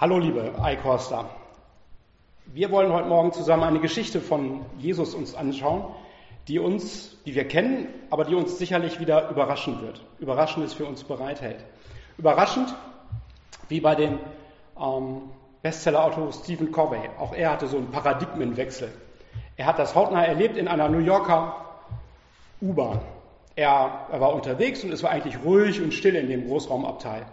[0.00, 1.28] Hallo liebe Eichhorster.
[2.46, 5.86] Wir wollen heute Morgen zusammen eine Geschichte von Jesus uns anschauen,
[6.46, 10.00] die uns, die wir kennen, aber die uns sicherlich wieder überraschen wird.
[10.20, 11.64] Überraschendes für uns bereithält.
[12.16, 12.72] Überraschend,
[13.68, 14.20] wie bei dem
[14.80, 15.22] ähm,
[15.62, 17.00] Bestsellerautor Stephen Covey.
[17.18, 18.92] Auch er hatte so einen Paradigmenwechsel.
[19.56, 21.56] Er hat das hautnah erlebt in einer New Yorker
[22.62, 23.00] U-Bahn.
[23.56, 27.26] Er, er war unterwegs und es war eigentlich ruhig und still in dem Großraumabteil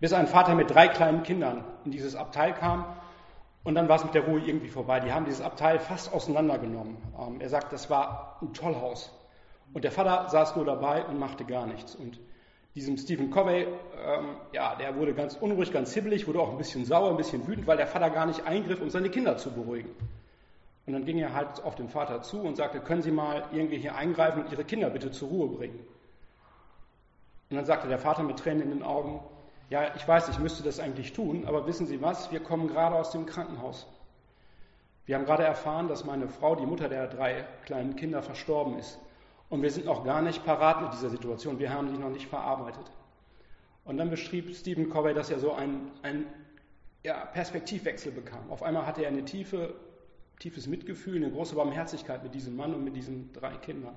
[0.00, 2.86] bis ein Vater mit drei kleinen Kindern in dieses Abteil kam
[3.62, 5.00] und dann war es mit der Ruhe irgendwie vorbei.
[5.00, 6.96] Die haben dieses Abteil fast auseinandergenommen.
[7.18, 9.12] Ähm, er sagt, das war ein Tollhaus.
[9.74, 11.94] Und der Vater saß nur dabei und machte gar nichts.
[11.94, 12.18] Und
[12.74, 16.84] diesem Stephen Covey, ähm, ja, der wurde ganz unruhig, ganz hibbelig, wurde auch ein bisschen
[16.86, 19.90] sauer, ein bisschen wütend, weil der Vater gar nicht eingriff, um seine Kinder zu beruhigen.
[20.86, 23.78] Und dann ging er halt auf den Vater zu und sagte, können Sie mal irgendwie
[23.78, 25.78] hier eingreifen und Ihre Kinder bitte zur Ruhe bringen.
[27.50, 29.20] Und dann sagte der Vater mit Tränen in den Augen,
[29.70, 32.30] ja, ich weiß, ich müsste das eigentlich tun, aber wissen Sie was?
[32.32, 33.86] Wir kommen gerade aus dem Krankenhaus.
[35.06, 38.98] Wir haben gerade erfahren, dass meine Frau, die Mutter der drei kleinen Kinder, verstorben ist.
[39.48, 41.60] Und wir sind noch gar nicht parat mit dieser Situation.
[41.60, 42.90] Wir haben sie noch nicht verarbeitet.
[43.84, 46.26] Und dann beschrieb Stephen Covey, dass er so einen, einen
[47.04, 48.50] ja, Perspektivwechsel bekam.
[48.50, 49.74] Auf einmal hatte er eine tiefe,
[50.40, 53.96] tiefes Mitgefühl, eine große Barmherzigkeit mit diesem Mann und mit diesen drei Kindern.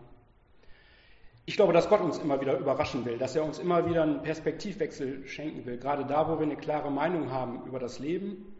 [1.45, 4.21] Ich glaube, dass Gott uns immer wieder überraschen will, dass er uns immer wieder einen
[4.21, 8.53] Perspektivwechsel schenken will, gerade da, wo wir eine klare Meinung haben über das Leben,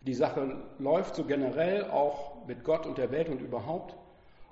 [0.00, 3.94] wie die Sache läuft, so generell auch mit Gott und der Welt und überhaupt.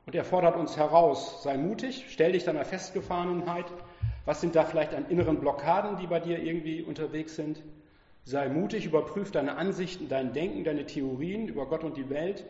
[0.07, 3.67] Und er fordert uns heraus, sei mutig, stell dich deiner Festgefahrenheit.
[4.27, 7.63] Was sind da vielleicht an inneren Blockaden, die bei dir irgendwie unterwegs sind?
[8.25, 12.45] Sei mutig, überprüf deine Ansichten, dein Denken, deine Theorien über Gott und die Welt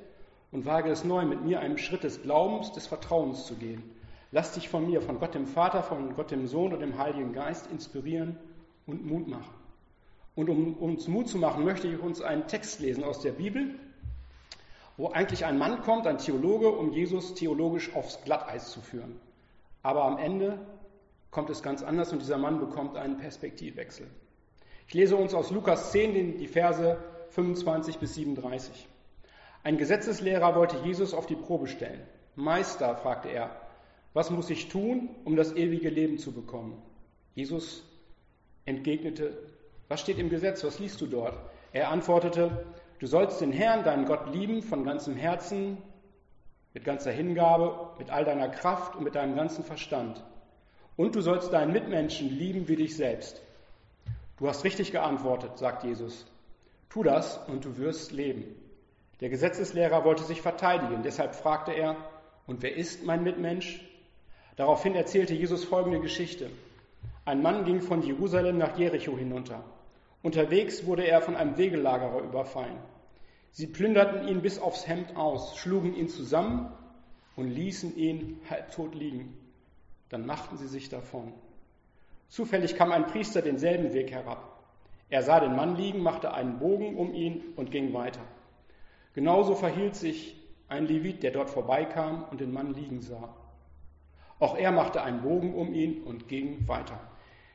[0.51, 3.83] und wage es neu, mit mir einen Schritt des Glaubens, des Vertrauens zu gehen.
[4.35, 7.35] Lass dich von mir, von Gott dem Vater, von Gott dem Sohn und dem Heiligen
[7.35, 8.39] Geist inspirieren
[8.87, 9.55] und Mut machen.
[10.35, 13.75] Und um uns Mut zu machen, möchte ich uns einen Text lesen aus der Bibel,
[14.97, 19.21] wo eigentlich ein Mann kommt, ein Theologe, um Jesus theologisch aufs Glatteis zu führen.
[19.83, 20.59] Aber am Ende
[21.31, 24.07] kommt es ganz anders und dieser Mann bekommt einen Perspektivwechsel.
[24.89, 26.97] Ich lese uns aus Lukas 10 die Verse
[27.31, 28.89] 25 bis 37.
[29.63, 32.01] Ein Gesetzeslehrer wollte Jesus auf die Probe stellen.
[32.35, 33.51] Meister, fragte er,
[34.15, 36.81] was muss ich tun, um das ewige Leben zu bekommen?
[37.35, 37.85] Jesus
[38.65, 39.37] entgegnete,
[39.89, 40.65] was steht im Gesetz?
[40.65, 41.39] Was liest du dort?
[41.73, 42.65] Er antwortete,
[42.99, 45.79] du sollst den Herrn, deinen Gott, lieben von ganzem Herzen,
[46.75, 50.23] mit ganzer Hingabe, mit all deiner Kraft und mit deinem ganzen Verstand.
[50.97, 53.41] Und du sollst deinen Mitmenschen lieben wie dich selbst.
[54.39, 56.27] Du hast richtig geantwortet, sagt Jesus.
[56.91, 58.45] Tu das und du wirst leben.
[59.21, 61.97] Der Gesetzeslehrer wollte sich verteidigen, deshalb fragte er,
[62.47, 63.81] und wer ist mein Mitmensch?
[64.57, 66.51] Daraufhin erzählte Jesus folgende Geschichte.
[67.25, 69.65] Ein Mann ging von Jerusalem nach Jericho hinunter.
[70.23, 72.79] Unterwegs wurde er von einem Wegelagerer überfallen.
[73.51, 76.73] Sie plünderten ihn bis aufs Hemd aus, schlugen ihn zusammen
[77.37, 79.37] und ließen ihn halbtot liegen.
[80.09, 81.33] Dann machten sie sich davon.
[82.29, 84.65] Zufällig kam ein Priester denselben Weg herab.
[85.11, 88.23] Er sah den Mann liegen, machte einen Bogen um ihn und ging weiter.
[89.15, 93.35] Genauso verhielt sich ein Levit, der dort vorbeikam und den Mann liegen sah.
[94.43, 96.99] Auch er machte einen Bogen um ihn und ging weiter.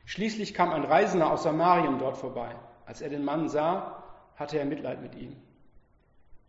[0.06, 2.56] Schließlich kam ein Reisender aus Samarien dort vorbei.
[2.86, 4.02] Als er den Mann sah,
[4.36, 5.36] hatte er Mitleid mit ihm.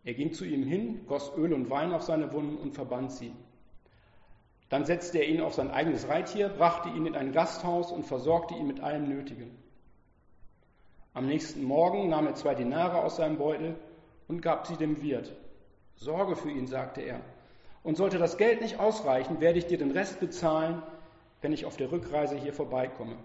[0.02, 3.34] Er ging zu ihm hin, goss Öl und Wein auf seine Wunden und verband sie.
[4.70, 8.54] Dann setzte er ihn auf sein eigenes Reittier, brachte ihn in ein Gasthaus und versorgte
[8.54, 9.58] ihn mit allem Nötigen.
[11.12, 13.76] Am nächsten Morgen nahm er zwei Dinare aus seinem Beutel
[14.26, 15.36] und gab sie dem Wirt.
[15.96, 17.20] Sorge für ihn, sagte er,
[17.82, 20.82] und sollte das Geld nicht ausreichen, werde ich dir den Rest bezahlen,
[21.40, 23.16] wenn ich auf der Rückreise hier vorbeikomme.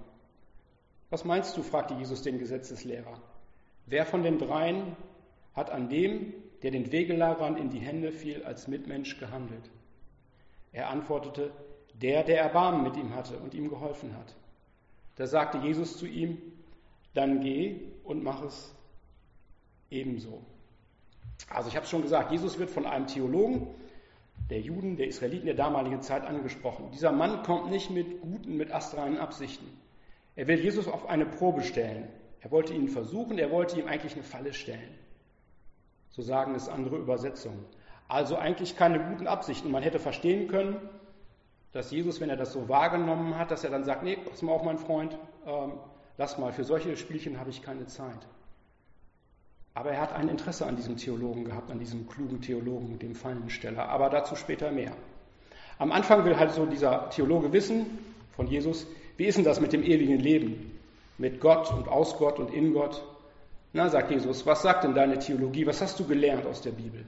[1.10, 1.64] Was meinst du?
[1.64, 3.22] fragte Jesus den Gesetzeslehrer.
[3.86, 4.96] Wer von den dreien
[5.54, 6.34] hat an dem,
[6.64, 9.70] der den Wegelagerern in die Hände fiel, als Mitmensch gehandelt?
[10.72, 11.52] Er antwortete,
[11.94, 14.36] der, der Erbarmen mit ihm hatte und ihm geholfen hat.
[15.16, 16.38] Da sagte Jesus zu ihm,
[17.14, 18.74] dann geh und mach es
[19.90, 20.42] ebenso.
[21.50, 23.68] Also ich habe es schon gesagt, Jesus wird von einem Theologen
[24.50, 26.92] der Juden, der Israeliten der damaligen Zeit angesprochen.
[26.92, 29.66] Dieser Mann kommt nicht mit guten, mit astralen Absichten.
[30.36, 32.08] Er will Jesus auf eine Probe stellen.
[32.42, 34.94] Er wollte ihn versuchen, er wollte ihm eigentlich eine Falle stellen.
[36.10, 37.66] So sagen es andere Übersetzungen.
[38.08, 39.72] Also eigentlich keine guten Absichten.
[39.72, 40.78] Man hätte verstehen können,
[41.72, 44.52] dass Jesus, wenn er das so wahrgenommen hat, dass er dann sagt, nee, pass mal
[44.54, 45.74] auf, mein Freund, ähm,
[46.18, 48.28] lass mal, für solche Spielchen habe ich keine Zeit.
[49.76, 53.90] Aber er hat ein Interesse an diesem Theologen gehabt, an diesem klugen Theologen, dem Fallensteller.
[53.90, 54.94] Aber dazu später mehr.
[55.78, 57.86] Am Anfang will halt so dieser Theologe wissen
[58.32, 58.88] von Jesus,
[59.18, 60.80] wie ist denn das mit dem ewigen Leben?
[61.18, 63.04] Mit Gott und aus Gott und in Gott?
[63.74, 65.68] Na, sagt Jesus, was sagt denn deine Theologie?
[65.68, 67.06] Was hast du gelernt aus der Bibel?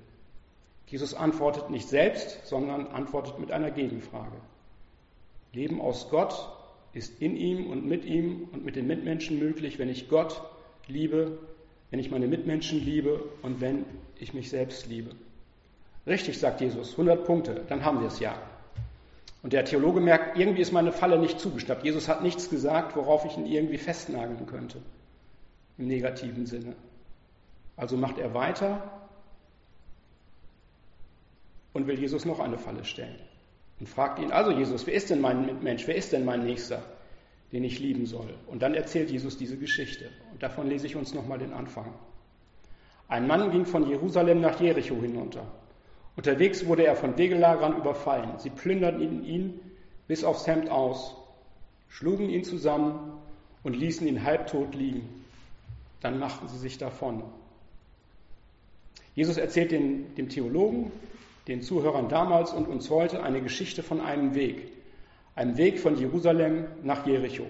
[0.87, 4.35] Jesus antwortet nicht selbst, sondern antwortet mit einer Gegenfrage.
[5.53, 6.49] Leben aus Gott
[6.91, 10.41] ist in ihm und mit ihm und mit den Mitmenschen möglich, wenn ich Gott
[10.87, 11.37] liebe,
[11.89, 13.85] wenn ich meine Mitmenschen liebe und wenn
[14.19, 15.11] ich mich selbst liebe.
[16.05, 18.35] Richtig, sagt Jesus, 100 Punkte, dann haben wir es ja.
[19.43, 21.83] Und der Theologe merkt, irgendwie ist meine Falle nicht zugeschnappt.
[21.83, 24.81] Jesus hat nichts gesagt, worauf ich ihn irgendwie festnageln könnte,
[25.77, 26.75] im negativen Sinne.
[27.75, 29.07] Also macht er weiter
[31.73, 33.19] und will Jesus noch eine Falle stellen
[33.79, 36.81] und fragt ihn, also Jesus, wer ist denn mein Mitmensch, wer ist denn mein Nächster,
[37.51, 38.33] den ich lieben soll?
[38.47, 40.09] Und dann erzählt Jesus diese Geschichte.
[40.31, 41.93] Und davon lese ich uns nochmal den Anfang.
[43.07, 45.45] Ein Mann ging von Jerusalem nach Jericho hinunter.
[46.17, 48.39] Unterwegs wurde er von Wegelagerern überfallen.
[48.39, 49.59] Sie plünderten ihn
[50.07, 51.15] bis aufs Hemd aus,
[51.89, 53.13] schlugen ihn zusammen
[53.63, 55.07] und ließen ihn halbtot liegen.
[56.01, 57.23] Dann machten sie sich davon.
[59.15, 60.91] Jesus erzählt den, dem Theologen,
[61.47, 64.71] den Zuhörern damals und uns heute eine Geschichte von einem Weg.
[65.37, 67.43] Einem Weg von Jerusalem nach Jericho.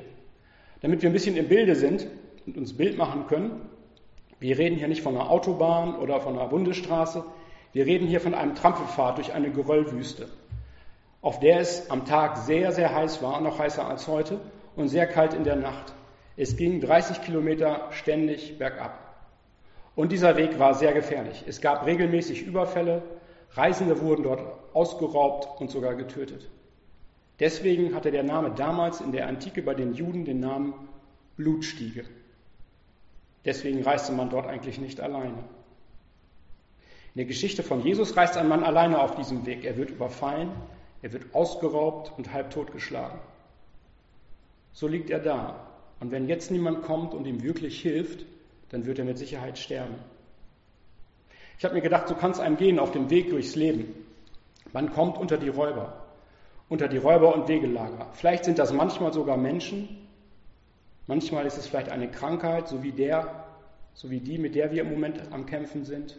[0.81, 2.05] Damit wir ein bisschen im Bilde sind
[2.45, 3.61] und uns Bild machen können,
[4.41, 7.23] wir reden hier nicht von einer Autobahn oder von einer Bundesstraße,
[7.71, 10.27] wir reden hier von einem Trampelpfad durch eine Geröllwüste,
[11.21, 14.41] auf der es am Tag sehr, sehr heiß war, noch heißer als heute,
[14.75, 15.93] und sehr kalt in der Nacht.
[16.35, 18.99] Es ging 30 Kilometer ständig bergab.
[19.95, 21.45] Und dieser Weg war sehr gefährlich.
[21.47, 23.01] Es gab regelmäßig Überfälle,
[23.51, 24.41] Reisende wurden dort
[24.73, 26.49] ausgeraubt und sogar getötet.
[27.39, 30.73] Deswegen hatte der Name damals in der Antike bei den Juden den Namen
[31.35, 32.03] Blutstiege.
[33.45, 35.37] Deswegen reiste man dort eigentlich nicht alleine.
[37.13, 39.63] In der Geschichte von Jesus reist ein Mann alleine auf diesem Weg.
[39.65, 40.51] Er wird überfallen,
[41.01, 43.19] er wird ausgeraubt und halb totgeschlagen.
[44.73, 45.67] So liegt er da.
[45.99, 48.25] Und wenn jetzt niemand kommt und ihm wirklich hilft,
[48.69, 49.95] dann wird er mit Sicherheit sterben.
[51.57, 53.93] Ich habe mir gedacht, so kann es einem gehen auf dem Weg durchs Leben.
[54.73, 56.05] Man kommt unter die Räuber,
[56.69, 58.09] unter die Räuber und Wegelager.
[58.13, 60.07] Vielleicht sind das manchmal sogar Menschen,
[61.07, 63.45] manchmal ist es vielleicht eine Krankheit, so wie der,
[63.93, 66.17] so wie die, mit der wir im Moment am Kämpfen sind.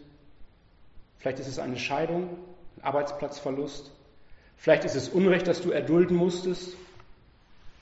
[1.17, 2.29] Vielleicht ist es eine Scheidung,
[2.77, 3.91] ein Arbeitsplatzverlust.
[4.57, 6.75] Vielleicht ist es Unrecht, das du erdulden musstest.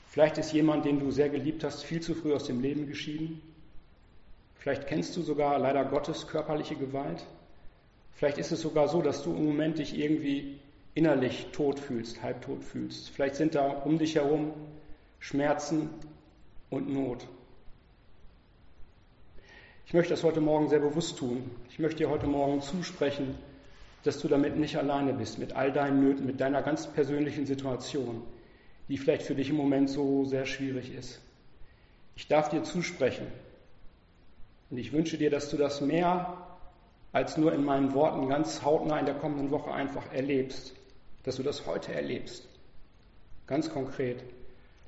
[0.08, 3.40] Vielleicht ist jemand, den du sehr geliebt hast, viel zu früh aus dem Leben geschieden.
[4.56, 7.24] Vielleicht kennst du sogar leider Gottes körperliche Gewalt.
[8.14, 10.58] Vielleicht ist es sogar so, dass du im Moment dich irgendwie
[10.98, 13.10] innerlich tot fühlst, halbtot fühlst.
[13.10, 14.52] Vielleicht sind da um dich herum
[15.20, 15.90] Schmerzen
[16.70, 17.24] und Not.
[19.86, 21.48] Ich möchte das heute Morgen sehr bewusst tun.
[21.70, 23.36] Ich möchte dir heute Morgen zusprechen,
[24.02, 28.22] dass du damit nicht alleine bist, mit all deinen Nöten, mit deiner ganz persönlichen Situation,
[28.88, 31.20] die vielleicht für dich im Moment so sehr schwierig ist.
[32.16, 33.28] Ich darf dir zusprechen
[34.68, 36.44] und ich wünsche dir, dass du das mehr
[37.12, 40.74] als nur in meinen Worten ganz hautnah in der kommenden Woche einfach erlebst,
[41.28, 42.48] dass du das heute erlebst.
[43.46, 44.24] Ganz konkret,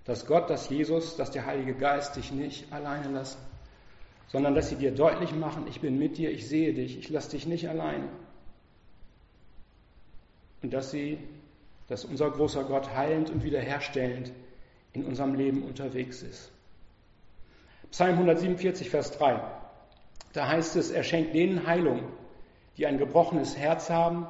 [0.04, 3.38] dass Gott, dass Jesus, dass der Heilige Geist dich nicht alleine lassen
[4.30, 7.30] sondern dass sie dir deutlich machen, ich bin mit dir, ich sehe dich, ich lasse
[7.30, 8.08] dich nicht allein.
[10.62, 11.18] Und dass sie,
[11.88, 14.32] dass unser großer Gott heilend und wiederherstellend
[14.92, 16.52] in unserem Leben unterwegs ist.
[17.90, 19.42] Psalm 147, Vers 3.
[20.32, 22.04] Da heißt es, er schenkt denen Heilung,
[22.76, 24.28] die ein gebrochenes Herz haben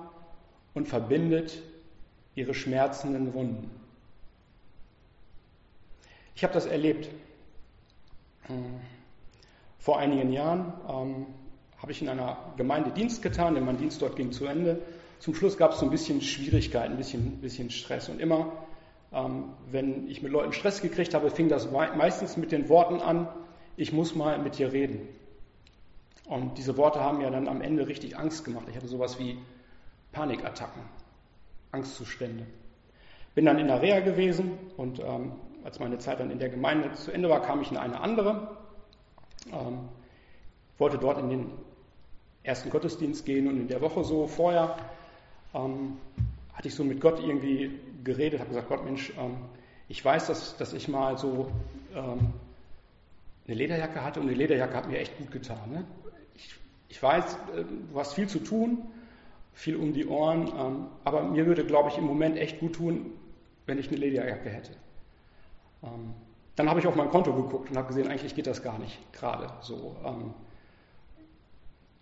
[0.72, 1.62] und verbindet
[2.34, 3.70] ihre schmerzenden Wunden.
[6.34, 7.08] Ich habe das erlebt.
[9.78, 11.26] Vor einigen Jahren ähm,
[11.78, 14.82] habe ich in einer Gemeinde Dienst getan, denn mein Dienst dort ging zu Ende.
[15.18, 18.08] Zum Schluss gab es so ein bisschen Schwierigkeiten, ein bisschen, bisschen Stress.
[18.08, 18.52] Und immer,
[19.12, 23.28] ähm, wenn ich mit Leuten Stress gekriegt habe, fing das meistens mit den Worten an,
[23.76, 25.08] ich muss mal mit dir reden.
[26.26, 28.66] Und diese Worte haben mir dann am Ende richtig Angst gemacht.
[28.70, 29.38] Ich hatte sowas wie
[30.12, 30.82] Panikattacken,
[31.72, 32.46] Angstzustände.
[33.34, 35.32] Bin dann in der Reha gewesen und ähm,
[35.64, 38.56] als meine Zeit dann in der Gemeinde zu Ende war, kam ich in eine andere
[39.52, 39.88] ähm,
[40.78, 41.50] wollte dort in den
[42.42, 44.76] ersten Gottesdienst gehen und in der Woche so vorher
[45.54, 45.98] ähm,
[46.54, 49.36] hatte ich so mit Gott irgendwie geredet, habe gesagt, Gott Mensch, ähm,
[49.88, 51.50] ich weiß, dass, dass ich mal so
[51.94, 52.32] ähm,
[53.46, 55.70] eine Lederjacke hatte und eine Lederjacke hat mir echt gut getan.
[55.70, 55.84] Ne?
[56.34, 56.54] Ich,
[56.88, 58.78] ich, weiß, äh, du hast viel zu tun,
[59.52, 63.12] viel um die Ohren, ähm, aber mir würde, glaube ich, im Moment echt gut tun,
[63.66, 64.72] wenn ich eine Lederjacke hätte.
[65.82, 66.14] Ähm,
[66.56, 68.98] dann habe ich auf mein Konto geguckt und habe gesehen, eigentlich geht das gar nicht
[69.12, 69.96] gerade so.
[70.04, 70.34] Ähm,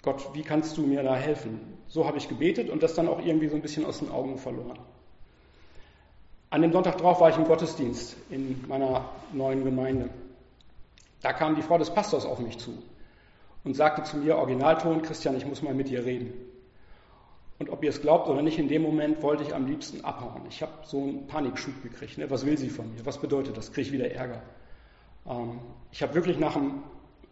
[0.02, 1.60] Gott, wie kannst du mir da helfen?
[1.88, 4.38] So habe ich gebetet und das dann auch irgendwie so ein bisschen aus den Augen
[4.38, 4.78] verloren.
[6.50, 10.08] An dem Sonntag drauf war ich im Gottesdienst in meiner neuen Gemeinde.
[11.20, 12.82] Da kam die Frau des Pastors auf mich zu
[13.64, 16.32] und sagte zu mir, Originalton, Christian, ich muss mal mit dir reden.
[17.58, 20.42] Und ob ihr es glaubt oder nicht, in dem Moment wollte ich am liebsten abhauen.
[20.48, 22.16] Ich habe so einen Panikschub gekriegt.
[22.18, 22.30] Ne?
[22.30, 23.04] Was will sie von mir?
[23.04, 23.72] Was bedeutet das?
[23.72, 24.42] Kriege ich wieder Ärger?
[25.26, 25.58] Ähm,
[25.90, 26.82] ich habe wirklich nach dem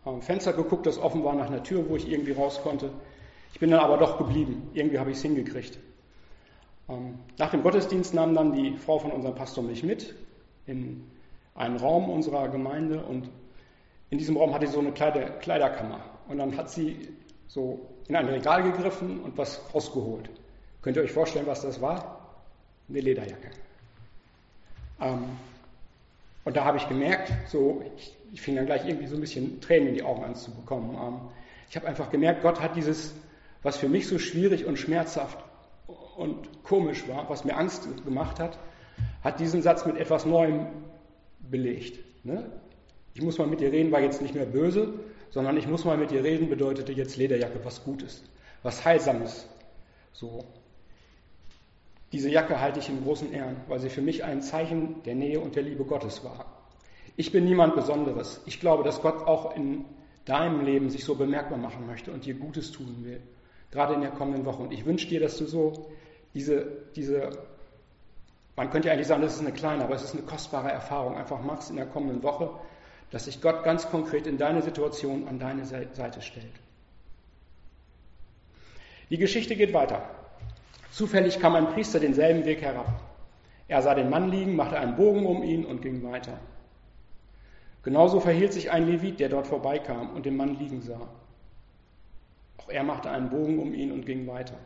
[0.04, 2.90] ähm, Fenster geguckt, das offen war, nach einer Tür, wo ich irgendwie raus konnte.
[3.52, 4.68] Ich bin dann aber doch geblieben.
[4.74, 5.78] Irgendwie habe ich es hingekriegt.
[6.88, 10.14] Ähm, nach dem Gottesdienst nahm dann die Frau von unserem Pastor mich mit
[10.66, 11.04] in
[11.54, 13.30] einen Raum unserer Gemeinde und
[14.10, 16.00] in diesem Raum hatte sie so eine Kleider, Kleiderkammer.
[16.28, 17.08] Und dann hat sie
[17.46, 20.30] so in ein Regal gegriffen und was rausgeholt.
[20.82, 22.20] Könnt ihr euch vorstellen, was das war?
[22.88, 23.50] Eine Lederjacke.
[25.00, 25.24] Ähm,
[26.44, 29.60] und da habe ich gemerkt, so, ich, ich, fing dann gleich irgendwie so ein bisschen
[29.60, 30.94] Tränen in die Augen an zu bekommen.
[30.94, 31.20] Ähm,
[31.68, 33.14] ich habe einfach gemerkt, Gott hat dieses,
[33.62, 35.38] was für mich so schwierig und schmerzhaft
[36.16, 38.58] und komisch war, was mir Angst gemacht hat,
[39.22, 40.66] hat diesen Satz mit etwas Neuem
[41.40, 41.98] belegt.
[42.24, 42.48] Ne?
[43.14, 44.94] Ich muss mal mit dir reden, war jetzt nicht mehr böse,
[45.30, 48.22] sondern ich muss mal mit dir reden, bedeutete jetzt Lederjacke was Gutes,
[48.62, 49.48] was Heilsames.
[50.12, 50.44] So.
[52.12, 55.40] Diese Jacke halte ich in großen Ehren, weil sie für mich ein Zeichen der Nähe
[55.40, 56.46] und der Liebe Gottes war.
[57.16, 58.40] Ich bin niemand Besonderes.
[58.46, 59.84] Ich glaube, dass Gott auch in
[60.26, 63.20] deinem Leben sich so bemerkbar machen möchte und dir Gutes tun will,
[63.70, 64.62] gerade in der kommenden Woche.
[64.62, 65.90] Und ich wünsche dir, dass du so
[66.34, 67.30] diese, diese,
[68.56, 71.16] man könnte ja eigentlich sagen, das ist eine kleine, aber es ist eine kostbare Erfahrung,
[71.16, 72.50] einfach machst in der kommenden Woche,
[73.10, 76.46] dass sich Gott ganz konkret in deine Situation an deine Seite stellt.
[79.10, 80.02] Die Geschichte geht weiter.
[80.90, 83.00] Zufällig kam ein Priester denselben Weg herab.
[83.68, 86.38] Er sah den Mann liegen, machte einen Bogen um ihn und ging weiter.
[87.82, 91.08] Genauso verhielt sich ein Levit, der dort vorbeikam und den Mann liegen sah.
[92.58, 94.56] Auch er machte einen Bogen um ihn und ging weiter.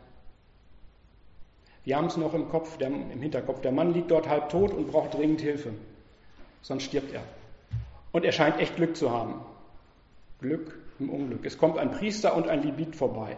[1.83, 3.61] Wir haben es noch im Kopf, der, im Hinterkopf.
[3.61, 5.73] Der Mann liegt dort halb tot und braucht dringend Hilfe.
[6.61, 7.23] Sonst stirbt er.
[8.11, 9.41] Und er scheint echt Glück zu haben.
[10.39, 11.45] Glück im Unglück.
[11.45, 13.37] Es kommt ein Priester und ein Libit vorbei.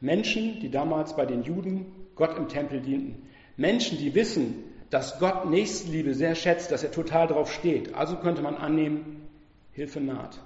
[0.00, 3.26] Menschen, die damals bei den Juden Gott im Tempel dienten.
[3.56, 7.94] Menschen, die wissen, dass Gott Nächstenliebe sehr schätzt, dass er total drauf steht.
[7.94, 9.28] Also könnte man annehmen,
[9.72, 10.40] Hilfe naht.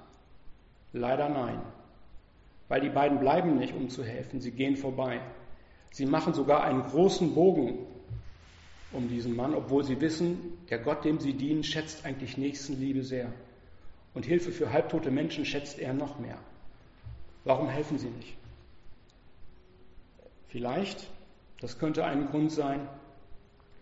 [0.93, 1.61] Leider nein.
[2.67, 4.41] Weil die beiden bleiben nicht, um zu helfen.
[4.41, 5.21] Sie gehen vorbei.
[5.91, 7.79] Sie machen sogar einen großen Bogen
[8.91, 13.31] um diesen Mann, obwohl sie wissen, der Gott, dem sie dienen, schätzt eigentlich Nächstenliebe sehr.
[14.13, 16.37] Und Hilfe für halbtote Menschen schätzt er noch mehr.
[17.45, 18.35] Warum helfen sie nicht?
[20.49, 21.07] Vielleicht,
[21.61, 22.87] das könnte ein Grund sein,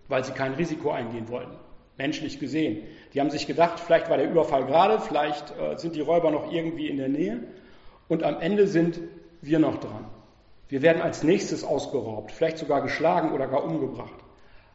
[0.10, 1.56] weil sie kein Risiko eingehen wollten,
[1.98, 2.84] menschlich gesehen.
[3.14, 6.52] Die haben sich gedacht, vielleicht war der Überfall gerade, vielleicht äh, sind die Räuber noch
[6.52, 7.44] irgendwie in der Nähe
[8.08, 9.00] und am Ende sind
[9.42, 10.06] wir noch dran.
[10.70, 14.16] Wir werden als nächstes ausgeraubt, vielleicht sogar geschlagen oder gar umgebracht.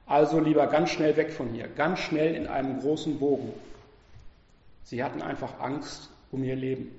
[0.07, 3.53] Also lieber ganz schnell weg von hier, ganz schnell in einem großen Bogen.
[4.85, 6.91] Sie hatten einfach Angst um ihr Leben.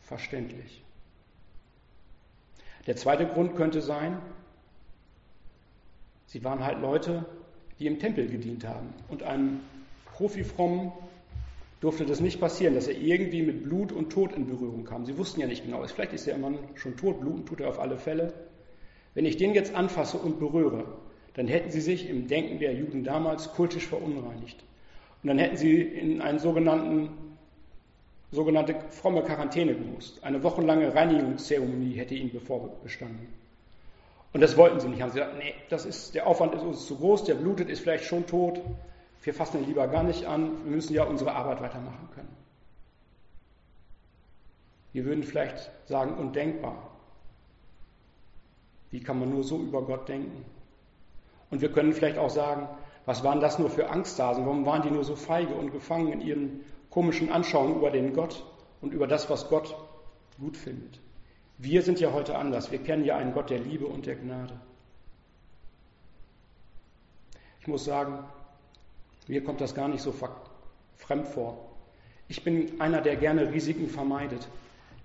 [0.00, 0.82] Verständlich.
[2.86, 4.18] Der zweite Grund könnte sein,
[6.26, 7.26] sie waren halt Leute,
[7.78, 8.92] die im Tempel gedient haben.
[9.08, 9.60] Und einem
[10.06, 10.92] Profifrommen
[11.80, 15.06] durfte das nicht passieren, dass er irgendwie mit Blut und Tod in Berührung kam.
[15.06, 17.78] Sie wussten ja nicht genau, vielleicht ist der Mann schon tot, bluten tut er auf
[17.78, 18.32] alle Fälle.
[19.14, 20.84] Wenn ich den jetzt anfasse und berühre,
[21.34, 24.62] dann hätten sie sich im Denken der Juden damals kultisch verunreinigt.
[25.22, 27.10] Und dann hätten sie in einen sogenannten,
[28.30, 30.22] sogenannte fromme Quarantäne gemusst.
[30.24, 32.30] Eine wochenlange Reinigungszeremonie hätte ihnen
[32.82, 33.28] bestanden.
[34.32, 35.02] Und das wollten sie nicht.
[35.02, 37.80] Haben sie gesagt, nee, das ist, der Aufwand ist uns zu groß, der blutet, ist
[37.80, 38.60] vielleicht schon tot.
[39.22, 40.64] Wir fassen ihn lieber gar nicht an.
[40.64, 42.34] Wir müssen ja unsere Arbeit weitermachen können.
[44.92, 46.90] Wir würden vielleicht sagen, undenkbar.
[48.90, 50.44] Wie kann man nur so über Gott denken?
[51.50, 52.68] Und wir können vielleicht auch sagen,
[53.06, 54.44] was waren das nur für Angsthasen?
[54.44, 58.44] Warum waren die nur so feige und gefangen in ihren komischen Anschauungen über den Gott
[58.80, 59.74] und über das, was Gott
[60.38, 61.00] gut findet?
[61.58, 62.70] Wir sind ja heute anders.
[62.70, 64.58] Wir kennen ja einen Gott der Liebe und der Gnade.
[67.60, 68.24] Ich muss sagen,
[69.28, 70.14] mir kommt das gar nicht so
[70.96, 71.58] fremd vor.
[72.28, 74.48] Ich bin einer, der gerne Risiken vermeidet,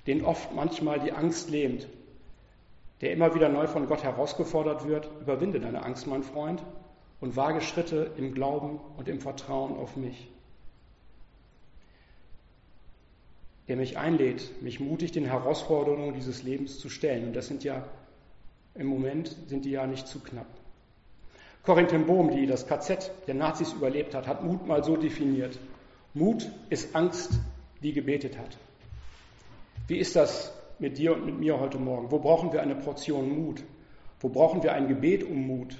[0.08, 1.88] den oft manchmal die Angst lähmt,
[3.02, 6.64] der immer wieder neu von Gott herausgefordert wird, überwinde deine Angst, mein Freund,
[7.20, 10.30] und wage Schritte im Glauben und im Vertrauen auf mich.
[13.68, 17.28] Der mich einlädt, mich mutig den Herausforderungen dieses Lebens zu stellen.
[17.28, 17.84] Und das sind ja
[18.76, 20.48] im Moment sind die ja nicht zu knapp.
[21.64, 25.58] Corinne ten Bohm, die das KZ der Nazis überlebt hat, hat Mut mal so definiert.
[26.14, 27.32] Mut ist Angst,
[27.82, 28.58] die gebetet hat.
[29.88, 32.12] Wie ist das mit dir und mit mir heute Morgen?
[32.12, 33.64] Wo brauchen wir eine Portion Mut?
[34.20, 35.78] Wo brauchen wir ein Gebet um Mut?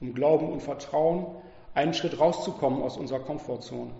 [0.00, 1.26] Um Glauben und Vertrauen
[1.74, 3.92] einen Schritt rauszukommen aus unserer Komfortzone.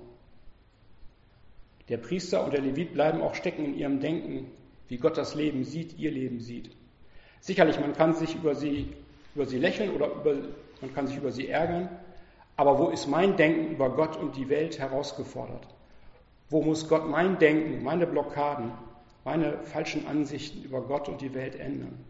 [1.89, 4.51] Der Priester und der Levit bleiben auch stecken in ihrem Denken,
[4.89, 6.71] wie Gott das Leben sieht, ihr Leben sieht.
[7.41, 8.93] Sicherlich, man kann sich über sie,
[9.35, 10.35] über sie lächeln oder über,
[10.81, 11.89] man kann sich über sie ärgern,
[12.57, 15.67] aber wo ist mein Denken über Gott und die Welt herausgefordert?
[16.51, 18.73] Wo muss Gott mein Denken, meine Blockaden,
[19.25, 22.05] meine falschen Ansichten über Gott und die Welt ändern?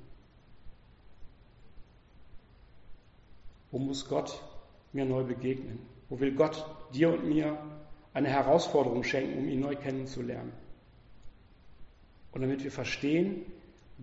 [3.70, 4.42] Wo muss Gott
[4.92, 5.78] mir neu begegnen?
[6.08, 7.58] Wo will Gott dir und mir
[8.14, 10.52] eine Herausforderung schenken, um ihn neu kennenzulernen?
[12.32, 13.42] Und damit wir verstehen,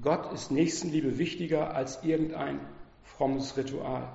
[0.01, 2.59] Gott ist Nächstenliebe wichtiger als irgendein
[3.03, 4.11] frommes Ritual.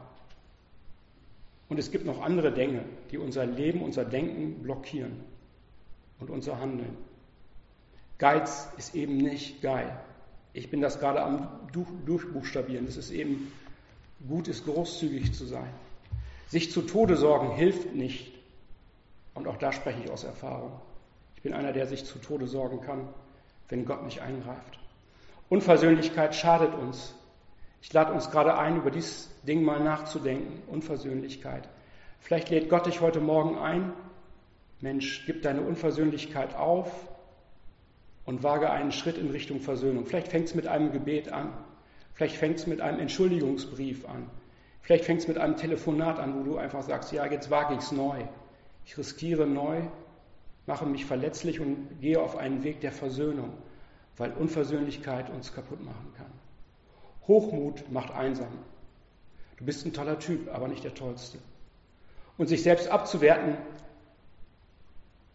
[1.68, 5.24] Und es gibt noch andere Dinge, die unser Leben, unser Denken blockieren
[6.18, 6.96] und unser Handeln.
[8.18, 9.98] Geiz ist eben nicht geil.
[10.52, 11.48] Ich bin das gerade am
[12.04, 12.86] Durchbuchstabieren.
[12.86, 13.52] Es ist eben
[14.28, 15.72] gut, ist großzügig zu sein.
[16.48, 18.32] Sich zu Tode sorgen hilft nicht.
[19.34, 20.72] Und auch da spreche ich aus Erfahrung.
[21.36, 23.08] Ich bin einer, der sich zu Tode sorgen kann,
[23.68, 24.78] wenn Gott nicht eingreift.
[25.48, 27.14] Unversöhnlichkeit schadet uns.
[27.82, 30.62] Ich lade uns gerade ein, über dieses Ding mal nachzudenken.
[30.66, 31.68] Unversöhnlichkeit.
[32.18, 33.92] Vielleicht lädt Gott dich heute Morgen ein.
[34.80, 36.92] Mensch, gib deine Unversöhnlichkeit auf
[38.24, 40.06] und wage einen Schritt in Richtung Versöhnung.
[40.06, 41.52] Vielleicht fängt es mit einem Gebet an.
[42.20, 44.28] Vielleicht fängt es mit einem Entschuldigungsbrief an.
[44.82, 47.80] Vielleicht fängt es mit einem Telefonat an, wo du einfach sagst, ja, jetzt wage ich
[47.80, 48.22] es neu.
[48.84, 49.80] Ich riskiere neu,
[50.66, 53.54] mache mich verletzlich und gehe auf einen Weg der Versöhnung,
[54.18, 56.30] weil Unversöhnlichkeit uns kaputt machen kann.
[57.26, 58.52] Hochmut macht einsam.
[59.56, 61.38] Du bist ein toller Typ, aber nicht der tollste.
[62.36, 63.56] Und sich selbst abzuwerten,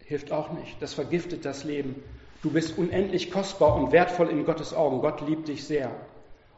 [0.04, 0.80] hilft auch nicht.
[0.80, 2.00] Das vergiftet das Leben.
[2.44, 5.00] Du bist unendlich kostbar und wertvoll in Gottes Augen.
[5.00, 5.90] Gott liebt dich sehr.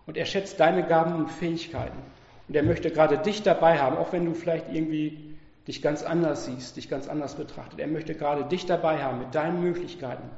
[0.09, 1.99] Und er schätzt deine Gaben und Fähigkeiten.
[2.49, 5.37] Und er möchte gerade dich dabei haben, auch wenn du vielleicht irgendwie
[5.67, 7.79] dich ganz anders siehst, dich ganz anders betrachtet.
[7.79, 10.31] Er möchte gerade dich dabei haben mit deinen Möglichkeiten,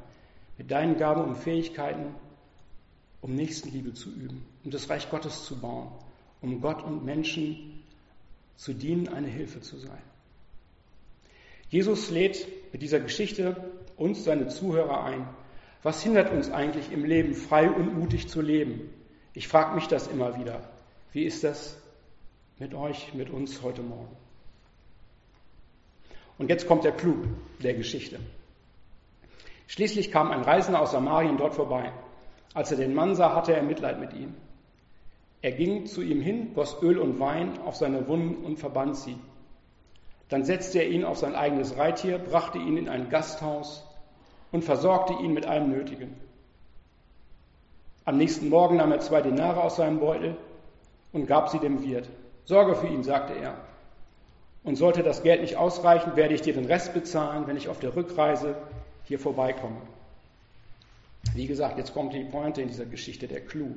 [0.57, 2.13] mit deinen Gaben und Fähigkeiten,
[3.21, 5.87] um Nächstenliebe zu üben, um das Reich Gottes zu bauen,
[6.41, 7.81] um Gott und Menschen
[8.57, 10.03] zu dienen, eine Hilfe zu sein.
[11.69, 13.55] Jesus lädt mit dieser Geschichte
[13.95, 15.29] uns, seine Zuhörer, ein.
[15.81, 18.89] Was hindert uns eigentlich im Leben, frei und mutig zu leben?
[19.33, 20.61] Ich frage mich das immer wieder.
[21.13, 21.77] Wie ist das
[22.59, 24.15] mit euch, mit uns heute Morgen?
[26.37, 27.15] Und jetzt kommt der Clou
[27.61, 28.19] der Geschichte.
[29.67, 31.93] Schließlich kam ein Reisender aus Samarien dort vorbei.
[32.53, 34.35] Als er den Mann sah, hatte er Mitleid mit ihm.
[35.41, 39.17] Er ging zu ihm hin, goss Öl und Wein auf seine Wunden und verband sie.
[40.29, 43.85] Dann setzte er ihn auf sein eigenes Reittier, brachte ihn in ein Gasthaus
[44.51, 46.15] und versorgte ihn mit allem Nötigen.
[48.11, 50.35] Am nächsten Morgen nahm er zwei Denare aus seinem Beutel
[51.13, 52.09] und gab sie dem Wirt.
[52.43, 53.55] Sorge für ihn, sagte er.
[54.65, 57.79] Und sollte das Geld nicht ausreichen, werde ich dir den Rest bezahlen, wenn ich auf
[57.79, 58.55] der Rückreise
[59.05, 59.77] hier vorbeikomme.
[61.35, 63.75] Wie gesagt, jetzt kommt die Pointe in dieser Geschichte, der Clou.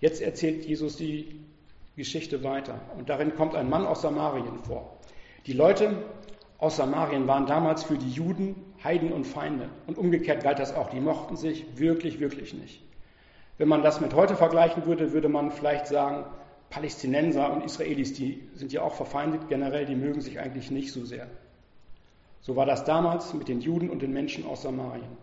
[0.00, 1.38] Jetzt erzählt Jesus die
[1.94, 2.80] Geschichte weiter.
[2.96, 4.96] Und darin kommt ein Mann aus Samarien vor.
[5.44, 5.94] Die Leute
[6.56, 9.68] aus Samarien waren damals für die Juden Heiden und Feinde.
[9.86, 10.88] Und umgekehrt galt das auch.
[10.88, 12.87] Die mochten sich wirklich, wirklich nicht.
[13.58, 16.24] Wenn man das mit heute vergleichen würde, würde man vielleicht sagen,
[16.70, 21.04] Palästinenser und Israelis, die sind ja auch verfeindet generell, die mögen sich eigentlich nicht so
[21.04, 21.26] sehr.
[22.40, 25.16] So war das damals mit den Juden und den Menschen aus Samarien.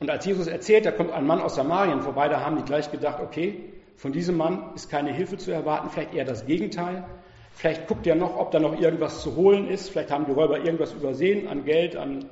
[0.00, 2.90] Und als Jesus erzählt, da kommt ein Mann aus Samarien vorbei, da haben die gleich
[2.90, 3.64] gedacht, okay,
[3.96, 7.04] von diesem Mann ist keine Hilfe zu erwarten, vielleicht eher das Gegenteil.
[7.50, 9.90] Vielleicht guckt er noch, ob da noch irgendwas zu holen ist.
[9.90, 12.26] Vielleicht haben die Räuber irgendwas übersehen an Geld, an,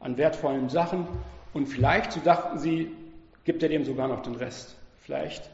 [0.00, 1.06] an wertvollen Sachen.
[1.52, 2.90] Und vielleicht, so dachten sie,
[3.44, 4.76] gibt er dem sogar noch den Rest.
[5.00, 5.50] Vielleicht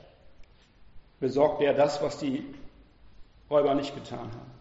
[1.20, 2.44] besorgt er das, was die
[3.50, 4.58] Räuber nicht getan haben.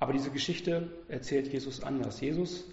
[0.00, 2.20] Aber diese Geschichte erzählt Jesus anders.
[2.20, 2.64] Jesus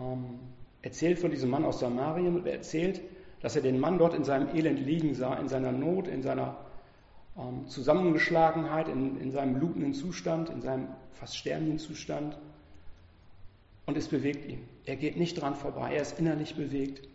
[0.00, 0.38] ähm,
[0.82, 3.00] erzählt von diesem Mann aus Samarien und er erzählt,
[3.40, 6.56] dass er den Mann dort in seinem Elend liegen sah, in seiner Not, in seiner
[7.36, 12.38] ähm, Zusammengeschlagenheit, in, in seinem blutenden Zustand, in seinem fast sterbenden Zustand.
[13.86, 14.66] Und es bewegt ihn.
[14.84, 17.08] Er geht nicht dran vorbei, er ist innerlich bewegt.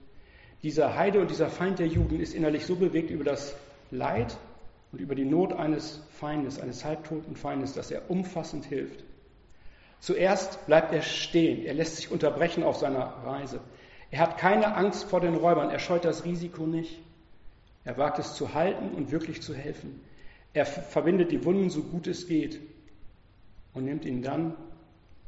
[0.63, 3.55] Dieser Heide und dieser Feind der Juden ist innerlich so bewegt über das
[3.89, 4.37] Leid
[4.91, 9.03] und über die Not eines Feindes, eines halbtoten Feindes, dass er umfassend hilft.
[9.99, 13.59] Zuerst bleibt er stehen, er lässt sich unterbrechen auf seiner Reise.
[14.09, 16.99] Er hat keine Angst vor den Räubern, er scheut das Risiko nicht.
[17.83, 20.01] Er wagt es zu halten und wirklich zu helfen.
[20.53, 22.59] Er verbindet die Wunden so gut es geht
[23.73, 24.55] und nimmt ihn dann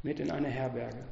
[0.03, 1.05] mit in eine Herberge.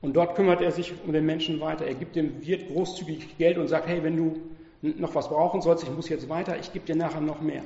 [0.00, 1.86] Und dort kümmert er sich um den Menschen weiter.
[1.86, 4.40] Er gibt dem Wirt großzügig Geld und sagt, hey, wenn du
[4.80, 7.64] noch was brauchen sollst, ich muss jetzt weiter, ich gebe dir nachher noch mehr.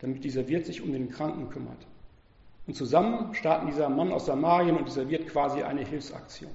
[0.00, 1.86] Damit dieser Wirt sich um den Kranken kümmert.
[2.66, 6.50] Und zusammen starten dieser Mann aus Samarien und dieser Wirt quasi eine Hilfsaktion.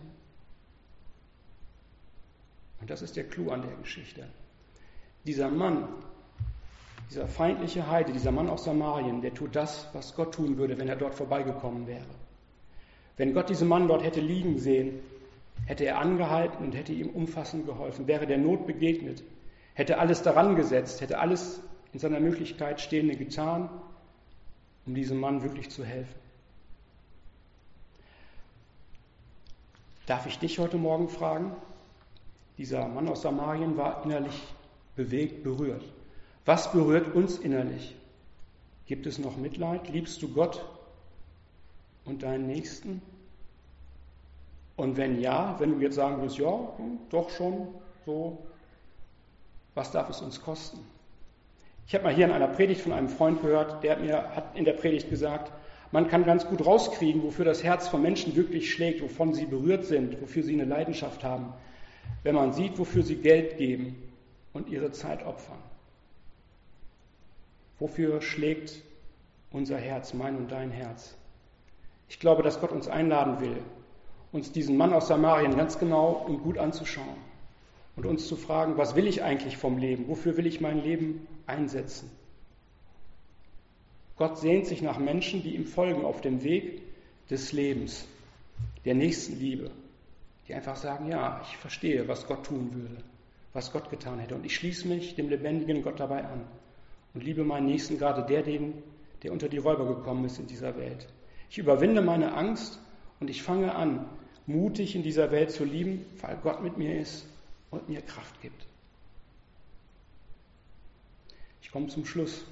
[2.82, 4.26] Und das ist der Clou an der Geschichte.
[5.26, 5.88] Dieser Mann,
[7.10, 10.90] dieser feindliche Heide, dieser Mann aus Samarien, der tut das, was Gott tun würde, wenn
[10.90, 12.06] er dort vorbeigekommen wäre.
[13.17, 14.99] Wenn Gott diesen Mann dort hätte liegen sehen,
[15.65, 19.23] hätte er angehalten und hätte ihm umfassend geholfen, wäre der Not begegnet,
[19.73, 21.60] hätte alles daran gesetzt, hätte alles
[21.93, 23.69] in seiner Möglichkeit Stehende getan,
[24.86, 26.15] um diesem Mann wirklich zu helfen.
[30.06, 31.51] Darf ich dich heute Morgen fragen?
[32.58, 34.41] Dieser Mann aus Samarien war innerlich
[34.95, 35.84] bewegt, berührt.
[36.45, 37.95] Was berührt uns innerlich?
[38.86, 39.89] Gibt es noch Mitleid?
[39.89, 40.63] Liebst du Gott
[42.08, 43.02] und deinen Nächsten?
[44.76, 47.67] Und wenn ja, wenn du jetzt sagen würdest, ja, hm, doch schon,
[48.06, 48.38] so,
[49.76, 50.80] was darf es uns kosten?
[51.88, 54.65] Ich habe mal hier in einer Predigt von einem Freund gehört, der mir hat in
[54.65, 55.52] der Predigt gesagt,
[55.91, 59.86] man kann ganz gut rauskriegen, wofür das Herz von Menschen wirklich schlägt, wovon sie berührt
[59.86, 61.54] sind, wofür sie eine Leidenschaft haben,
[62.24, 63.96] wenn man sieht, wofür sie Geld geben
[64.54, 65.60] und ihre Zeit opfern.
[67.80, 68.82] Wofür schlägt
[69.52, 71.16] unser Herz, mein und dein Herz?
[72.10, 73.58] Ich glaube, dass Gott uns einladen will,
[74.32, 77.17] uns diesen Mann aus Samarien ganz genau und gut anzuschauen
[77.96, 80.08] und uns zu fragen, was will ich eigentlich vom Leben?
[80.08, 82.10] Wofür will ich mein Leben einsetzen?
[84.17, 86.82] Gott sehnt sich nach Menschen, die ihm folgen auf dem Weg
[87.30, 88.08] des Lebens,
[88.86, 89.70] der nächsten Liebe,
[90.48, 93.04] die einfach sagen, ja, ich verstehe, was Gott tun würde,
[93.54, 96.46] was Gott getan hätte und ich schließe mich dem lebendigen Gott dabei an
[97.13, 98.82] und liebe meinen Nächsten, gerade der, den,
[99.24, 101.08] der unter die Räuber gekommen ist in dieser Welt.
[101.49, 102.79] Ich überwinde meine Angst
[103.19, 104.07] und ich fange an,
[104.45, 107.27] mutig in dieser Welt zu lieben, weil Gott mit mir ist
[107.69, 108.65] und mir Kraft gibt.
[111.62, 112.45] Ich komme zum Schluss.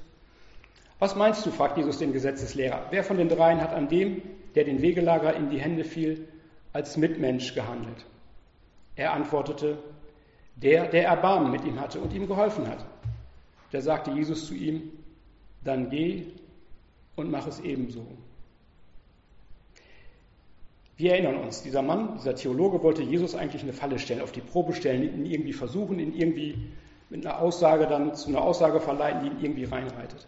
[0.99, 2.87] Was meinst du, fragt Jesus den Gesetzeslehrer.
[2.89, 4.21] Wer von den dreien hat an dem,
[4.55, 6.27] der den Wegelager in die Hände fiel,
[6.73, 8.05] als Mitmensch gehandelt?
[8.95, 9.77] Er antwortete,
[10.55, 12.85] der, der Erbarmen mit ihm hatte und ihm geholfen hat.
[13.71, 14.91] Da sagte Jesus zu ihm,
[15.63, 16.27] dann geh
[17.15, 18.05] und mach es ebenso.
[20.97, 24.41] Wir erinnern uns, dieser Mann, dieser Theologe wollte Jesus eigentlich eine Falle stellen, auf die
[24.41, 26.69] Probe stellen, ihn irgendwie versuchen, ihn irgendwie
[27.09, 30.25] mit einer Aussage dann zu einer Aussage verleiten, die ihn irgendwie reinreitet.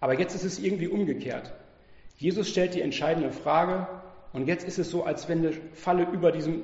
[0.00, 1.52] Aber jetzt ist es irgendwie umgekehrt.
[2.18, 3.86] Jesus stellt die entscheidende Frage
[4.34, 6.62] und jetzt ist es so, als wenn eine Falle über diesem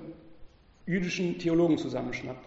[0.84, 2.44] jüdischen Theologen zusammenschnappt.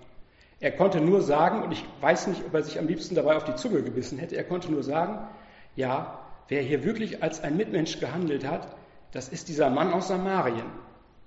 [0.59, 3.43] Er konnte nur sagen, und ich weiß nicht, ob er sich am liebsten dabei auf
[3.43, 5.27] die Zunge gebissen hätte, er konnte nur sagen,
[5.75, 8.75] ja, wer hier wirklich als ein Mitmensch gehandelt hat,
[9.11, 10.65] das ist dieser Mann aus Samarien.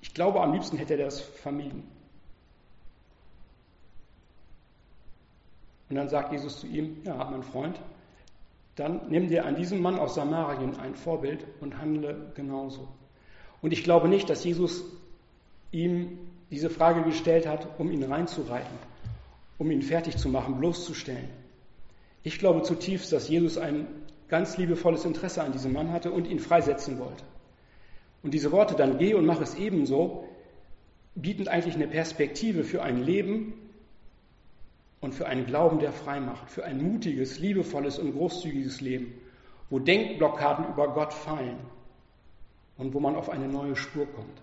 [0.05, 1.83] Ich glaube, am liebsten hätte er das vermieden.
[5.89, 7.81] Und dann sagt Jesus zu ihm, ja, mein Freund,
[8.77, 12.87] dann nimm dir an diesem Mann aus Samarien ein Vorbild und handle genauso.
[13.63, 14.85] Und ich glaube nicht, dass Jesus
[15.73, 16.19] ihm
[16.51, 18.77] diese Frage gestellt hat, um ihn reinzureiten,
[19.57, 21.31] um ihn fertig zu machen, bloßzustellen.
[22.23, 23.87] Ich glaube zutiefst, dass Jesus ein
[24.29, 27.25] ganz liebevolles Interesse an diesem Mann hatte und ihn freisetzen wollte.
[28.25, 30.27] Und diese Worte, dann geh und mach es ebenso,
[31.15, 33.53] bieten eigentlich eine Perspektive für ein Leben,
[35.05, 39.13] und für einen Glauben, der frei macht, für ein mutiges, liebevolles und großzügiges Leben,
[39.69, 41.59] wo Denkblockaden über Gott fallen
[42.79, 44.43] und wo man auf eine neue Spur kommt.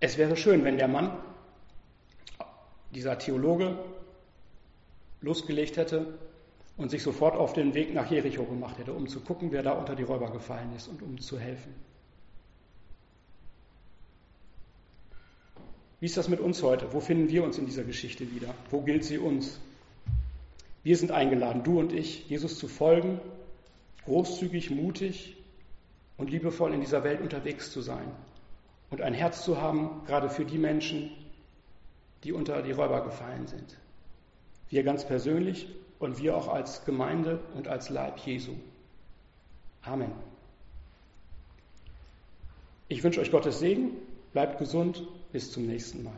[0.00, 1.12] Es wäre schön, wenn der Mann,
[2.92, 3.78] dieser Theologe,
[5.20, 6.18] losgelegt hätte
[6.78, 9.72] und sich sofort auf den Weg nach Jericho gemacht hätte, um zu gucken, wer da
[9.72, 11.74] unter die Räuber gefallen ist und um zu helfen.
[16.00, 16.92] Wie ist das mit uns heute?
[16.92, 18.54] Wo finden wir uns in dieser Geschichte wieder?
[18.70, 19.58] Wo gilt sie uns?
[20.84, 23.20] Wir sind eingeladen, du und ich, Jesus zu folgen,
[24.04, 25.36] großzügig, mutig
[26.16, 28.12] und liebevoll in dieser Welt unterwegs zu sein
[28.90, 31.10] und ein Herz zu haben, gerade für die Menschen,
[32.22, 33.76] die unter die Räuber gefallen sind.
[34.70, 35.66] Wir ganz persönlich
[35.98, 38.52] und wir auch als Gemeinde und als Leib Jesu.
[39.82, 40.12] Amen.
[42.88, 43.90] Ich wünsche euch Gottes Segen,
[44.32, 46.16] bleibt gesund bis zum nächsten Mal.